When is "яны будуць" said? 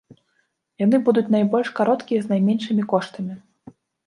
0.83-1.25